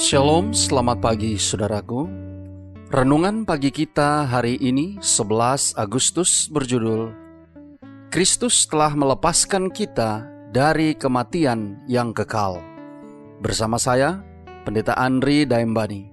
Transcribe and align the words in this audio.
Shalom, 0.00 0.56
selamat 0.56 1.04
pagi 1.04 1.36
saudaraku. 1.36 2.08
Renungan 2.88 3.44
pagi 3.44 3.68
kita 3.68 4.24
hari 4.24 4.56
ini 4.56 4.96
11 4.96 5.76
Agustus 5.76 6.48
berjudul 6.48 7.12
Kristus 8.08 8.64
telah 8.64 8.96
melepaskan 8.96 9.68
kita 9.68 10.24
dari 10.56 10.96
kematian 10.96 11.84
yang 11.84 12.16
kekal. 12.16 12.64
Bersama 13.44 13.76
saya, 13.76 14.24
Pendeta 14.64 14.96
Andri 14.96 15.44
Daimbani. 15.44 16.08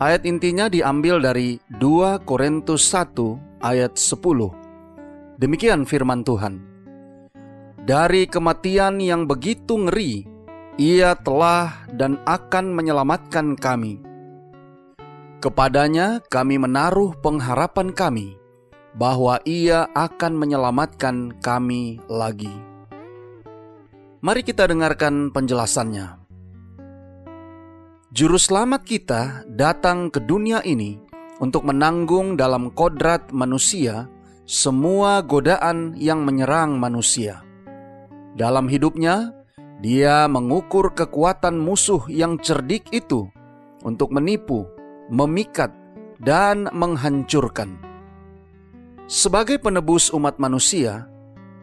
Ayat 0.00 0.24
intinya 0.24 0.72
diambil 0.72 1.20
dari 1.20 1.60
2 1.76 2.24
Korintus 2.24 2.88
1 2.96 3.60
ayat 3.60 3.92
10. 4.00 5.36
Demikian 5.36 5.84
firman 5.84 6.24
Tuhan. 6.24 6.64
Dari 7.84 8.24
kematian 8.24 9.04
yang 9.04 9.28
begitu 9.28 9.76
ngeri, 9.84 10.37
ia 10.78 11.18
telah 11.18 11.90
dan 11.90 12.22
akan 12.22 12.70
menyelamatkan 12.70 13.58
kami. 13.58 13.98
Kepadanya 15.42 16.22
kami 16.30 16.54
menaruh 16.54 17.18
pengharapan 17.18 17.90
kami 17.90 18.38
bahwa 18.94 19.42
Ia 19.42 19.90
akan 19.90 20.38
menyelamatkan 20.38 21.38
kami 21.42 21.98
lagi. 22.06 22.50
Mari 24.22 24.42
kita 24.42 24.66
dengarkan 24.70 25.34
penjelasannya. 25.34 26.18
Juru 28.14 28.38
selamat 28.38 28.82
kita 28.82 29.22
datang 29.50 30.10
ke 30.10 30.22
dunia 30.22 30.62
ini 30.62 30.98
untuk 31.38 31.66
menanggung 31.66 32.34
dalam 32.34 32.70
kodrat 32.74 33.30
manusia 33.30 34.10
semua 34.42 35.22
godaan 35.22 35.94
yang 35.94 36.26
menyerang 36.26 36.78
manusia. 36.82 37.46
Dalam 38.34 38.66
hidupnya, 38.66 39.37
dia 39.78 40.26
mengukur 40.26 40.90
kekuatan 40.90 41.54
musuh 41.54 42.02
yang 42.10 42.38
cerdik 42.42 42.90
itu 42.90 43.30
untuk 43.86 44.10
menipu, 44.10 44.66
memikat, 45.06 45.70
dan 46.18 46.66
menghancurkan. 46.74 47.78
Sebagai 49.06 49.62
penebus 49.62 50.10
umat 50.10 50.36
manusia, 50.42 51.06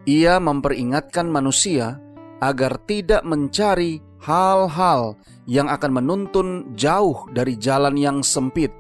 ia 0.08 0.40
memperingatkan 0.40 1.28
manusia 1.28 2.00
agar 2.40 2.80
tidak 2.88 3.22
mencari 3.28 4.00
hal-hal 4.24 5.20
yang 5.46 5.70
akan 5.70 5.92
menuntun 6.02 6.48
jauh 6.74 7.28
dari 7.36 7.60
jalan 7.60 8.00
yang 8.00 8.18
sempit. 8.26 8.72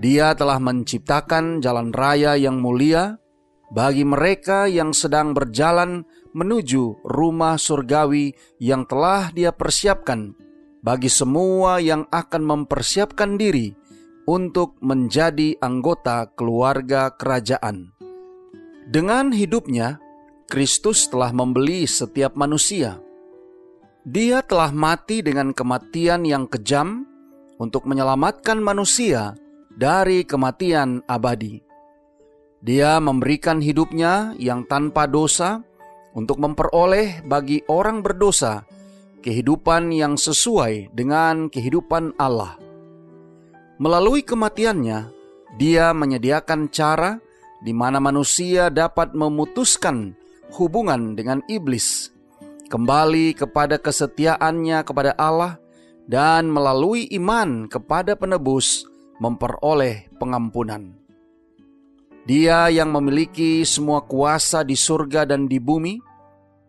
Dia 0.00 0.32
telah 0.32 0.56
menciptakan 0.56 1.60
jalan 1.60 1.92
raya 1.92 2.32
yang 2.38 2.56
mulia 2.56 3.20
bagi 3.68 4.02
mereka 4.02 4.64
yang 4.64 4.96
sedang 4.96 5.36
berjalan 5.36 6.08
menuju 6.32 7.04
rumah 7.04 7.58
surgawi 7.58 8.34
yang 8.62 8.86
telah 8.86 9.30
Dia 9.34 9.50
persiapkan 9.50 10.34
bagi 10.80 11.12
semua 11.12 11.78
yang 11.78 12.08
akan 12.08 12.42
mempersiapkan 12.42 13.36
diri 13.36 13.72
untuk 14.24 14.78
menjadi 14.80 15.58
anggota 15.60 16.30
keluarga 16.32 17.12
kerajaan. 17.12 17.92
Dengan 18.90 19.30
hidupnya, 19.30 20.02
Kristus 20.50 21.06
telah 21.06 21.30
membeli 21.30 21.86
setiap 21.86 22.34
manusia. 22.34 22.98
Dia 24.02 24.42
telah 24.42 24.74
mati 24.74 25.22
dengan 25.22 25.54
kematian 25.54 26.26
yang 26.26 26.50
kejam 26.50 27.06
untuk 27.60 27.86
menyelamatkan 27.86 28.58
manusia 28.58 29.36
dari 29.70 30.26
kematian 30.26 31.04
abadi. 31.06 31.62
Dia 32.60 32.98
memberikan 32.98 33.62
hidupnya 33.62 34.34
yang 34.36 34.66
tanpa 34.66 35.06
dosa 35.06 35.62
untuk 36.14 36.42
memperoleh 36.42 37.22
bagi 37.22 37.62
orang 37.70 38.02
berdosa 38.02 38.66
kehidupan 39.20 39.92
yang 39.92 40.16
sesuai 40.16 40.92
dengan 40.96 41.52
kehidupan 41.52 42.16
Allah. 42.16 42.56
Melalui 43.80 44.24
kematiannya, 44.24 45.18
Dia 45.58 45.90
menyediakan 45.90 46.70
cara 46.70 47.18
di 47.60 47.74
mana 47.74 47.98
manusia 47.98 48.70
dapat 48.70 49.12
memutuskan 49.18 50.14
hubungan 50.54 51.18
dengan 51.18 51.42
iblis, 51.50 52.14
kembali 52.70 53.34
kepada 53.34 53.76
kesetiaannya 53.82 54.86
kepada 54.86 55.12
Allah, 55.18 55.58
dan 56.06 56.46
melalui 56.50 57.10
iman 57.18 57.66
kepada 57.66 58.14
penebus 58.14 58.86
memperoleh 59.18 60.08
pengampunan. 60.22 60.99
Dia 62.28 62.68
yang 62.68 62.92
memiliki 62.92 63.64
semua 63.64 64.04
kuasa 64.04 64.60
di 64.60 64.76
surga 64.76 65.24
dan 65.24 65.48
di 65.48 65.56
bumi 65.56 65.96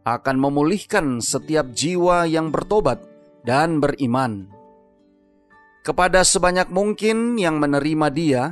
akan 0.07 0.35
memulihkan 0.39 1.19
setiap 1.19 1.75
jiwa 1.75 2.23
yang 2.23 2.55
bertobat 2.55 3.03
dan 3.43 3.83
beriman. 3.83 4.47
Kepada 5.83 6.23
sebanyak 6.23 6.71
mungkin 6.71 7.35
yang 7.35 7.59
menerima 7.59 8.07
Dia, 8.13 8.43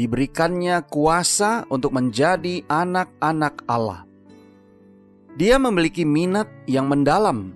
diberikannya 0.00 0.86
kuasa 0.88 1.68
untuk 1.68 1.92
menjadi 1.92 2.64
anak-anak 2.64 3.66
Allah. 3.68 4.08
Dia 5.36 5.60
memiliki 5.60 6.08
minat 6.08 6.48
yang 6.64 6.88
mendalam 6.88 7.52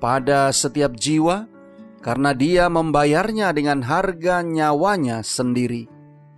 pada 0.00 0.48
setiap 0.56 0.96
jiwa 0.96 1.44
karena 2.00 2.32
Dia 2.32 2.72
membayarnya 2.72 3.52
dengan 3.52 3.84
harga 3.84 4.40
nyawanya 4.40 5.20
sendiri 5.20 5.91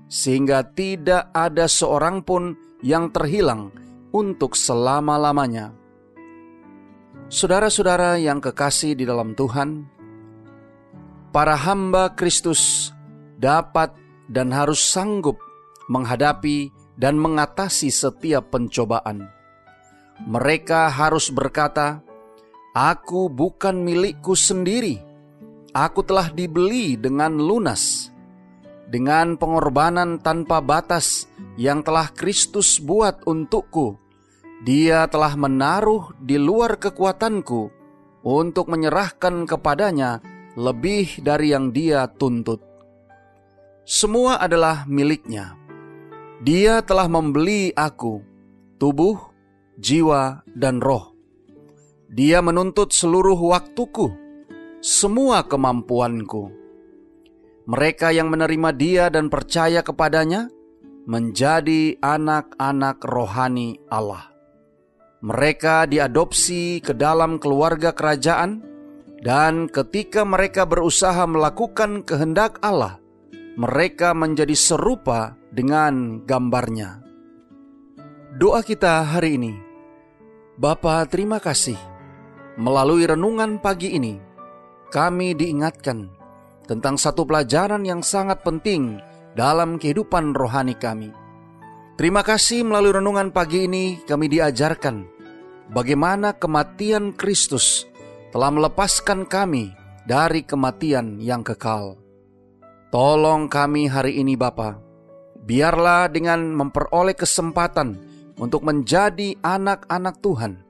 sehingga 0.09 0.63
tidak 0.75 1.33
ada 1.33 1.67
seorang 1.67 2.23
pun 2.23 2.55
yang 2.85 3.09
terhilang 3.11 3.73
untuk 4.13 4.55
selama-lamanya. 4.55 5.75
Saudara-saudara 7.33 8.21
yang 8.21 8.39
kekasih 8.39 8.95
di 8.95 9.09
dalam 9.09 9.35
Tuhan, 9.35 9.89
para 11.35 11.59
hamba 11.59 12.15
Kristus 12.15 12.93
dapat 13.41 13.91
dan 14.31 14.55
harus 14.55 14.79
sanggup 14.79 15.41
menghadapi 15.91 16.71
dan 16.95 17.19
mengatasi 17.19 17.91
setiap 17.91 18.55
pencobaan. 18.55 19.27
Mereka 20.31 20.95
harus 20.95 21.35
berkata, 21.35 21.99
"Aku 22.71 23.27
bukan 23.27 23.83
milikku 23.83 24.39
sendiri, 24.39 25.03
aku 25.75 26.07
telah 26.07 26.31
dibeli 26.31 26.95
dengan 26.95 27.35
lunas." 27.35 28.14
Dengan 28.89 29.41
pengorbanan 29.41 30.21
tanpa 30.21 30.61
batas 30.61 31.29
yang 31.57 31.81
telah 31.81 32.11
Kristus 32.13 32.81
buat 32.81 33.25
untukku. 33.25 33.97
Dia 34.65 35.05
telah 35.13 35.37
menaruh 35.37 36.17
di 36.21 36.41
luar 36.41 36.81
kekuatanku 36.81 37.69
untuk 38.25 38.73
menyerahkan 38.73 39.45
kepadanya 39.45 40.25
lebih 40.57 41.21
dari 41.21 41.53
yang 41.53 41.75
dia 41.75 42.09
tuntut. 42.09 42.63
Semua 43.85 44.41
adalah 44.41 44.89
miliknya. 44.89 45.61
Dia 46.41 46.81
telah 46.81 47.05
membeli 47.05 47.73
aku, 47.77 48.25
tubuh, 48.81 49.21
jiwa, 49.77 50.41
dan 50.57 50.81
roh. 50.81 51.13
Dia 52.09 52.41
menuntut 52.41 52.97
seluruh 52.97 53.37
waktuku, 53.37 54.09
semua 54.81 55.45
kemampuanku 55.45 56.64
mereka 57.65 58.13
yang 58.13 58.29
menerima 58.29 58.71
Dia 58.77 59.05
dan 59.09 59.33
percaya 59.33 59.81
kepadanya 59.81 60.53
menjadi 61.05 61.97
anak-anak 62.01 63.01
rohani 63.05 63.81
Allah. 63.89 64.33
Mereka 65.25 65.89
diadopsi 65.89 66.85
ke 66.85 66.93
dalam 66.93 67.41
keluarga 67.41 67.97
kerajaan, 67.97 68.61
dan 69.25 69.73
ketika 69.73 70.21
mereka 70.21 70.69
berusaha 70.69 71.25
melakukan 71.25 72.05
kehendak 72.05 72.61
Allah, 72.61 73.01
mereka 73.57 74.13
menjadi 74.13 74.53
serupa 74.53 75.33
dengan 75.49 76.21
gambarnya. 76.29 77.01
Doa 78.37 78.61
kita 78.61 79.01
hari 79.09 79.41
ini, 79.41 79.55
Bapa 80.61 81.09
terima 81.09 81.41
kasih. 81.41 81.81
Melalui 82.61 83.09
renungan 83.09 83.59
pagi 83.65 83.97
ini, 83.97 84.21
kami 84.93 85.33
diingatkan 85.33 86.24
tentang 86.65 86.97
satu 86.97 87.29
pelajaran 87.29 87.85
yang 87.85 88.01
sangat 88.01 88.41
penting 88.41 89.01
dalam 89.37 89.77
kehidupan 89.77 90.33
rohani 90.33 90.77
kami. 90.77 91.13
Terima 91.95 92.27
kasih 92.27 92.67
melalui 92.67 92.97
renungan 92.99 93.31
pagi 93.31 93.71
ini 93.71 94.03
kami 94.03 94.27
diajarkan 94.27 95.07
bagaimana 95.71 96.35
kematian 96.35 97.15
Kristus 97.15 97.87
telah 98.35 98.51
melepaskan 98.51 99.31
kami 99.31 99.71
dari 100.05 100.43
kematian 100.43 101.23
yang 101.23 101.47
kekal. 101.47 101.97
Tolong 102.91 103.51
kami 103.51 103.91
hari 103.91 104.23
ini 104.23 104.39
Bapa, 104.39 104.79
biarlah 105.43 106.07
dengan 106.11 106.55
memperoleh 106.55 107.15
kesempatan 107.15 107.99
untuk 108.39 108.63
menjadi 108.63 109.35
anak-anak 109.43 110.19
Tuhan, 110.23 110.63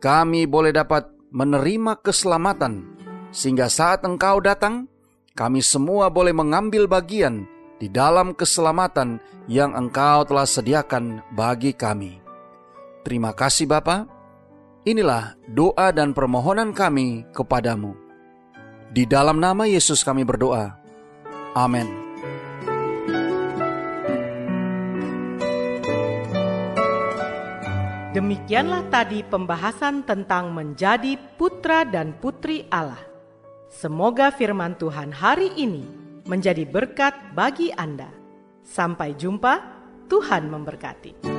kami 0.00 0.44
boleh 0.44 0.72
dapat 0.76 1.08
menerima 1.32 2.04
keselamatan, 2.04 3.00
sehingga 3.32 3.72
saat 3.72 4.04
Engkau 4.04 4.44
datang, 4.44 4.88
kami 5.34 5.66
semua 5.66 6.06
boleh 6.14 6.30
mengambil 6.30 6.86
bagian 6.86 7.42
di 7.82 7.90
dalam 7.90 8.38
keselamatan 8.38 9.18
yang 9.50 9.74
Engkau 9.74 10.22
telah 10.22 10.46
sediakan 10.46 11.26
bagi 11.34 11.74
kami. 11.74 12.22
Terima 13.02 13.34
kasih 13.34 13.66
Bapa. 13.66 14.06
Inilah 14.86 15.34
doa 15.50 15.90
dan 15.90 16.14
permohonan 16.14 16.70
kami 16.70 17.26
kepadamu. 17.34 17.98
Di 18.94 19.10
dalam 19.10 19.42
nama 19.42 19.66
Yesus 19.66 20.06
kami 20.06 20.22
berdoa. 20.22 20.78
Amin. 21.58 21.90
Demikianlah 28.14 28.86
tadi 28.94 29.26
pembahasan 29.26 30.06
tentang 30.06 30.54
menjadi 30.54 31.18
putra 31.34 31.82
dan 31.82 32.14
putri 32.22 32.70
Allah. 32.70 33.13
Semoga 33.74 34.30
firman 34.30 34.78
Tuhan 34.78 35.10
hari 35.10 35.50
ini 35.58 35.82
menjadi 36.30 36.62
berkat 36.62 37.34
bagi 37.34 37.74
Anda. 37.74 38.06
Sampai 38.62 39.18
jumpa, 39.18 39.58
Tuhan 40.06 40.46
memberkati. 40.46 41.33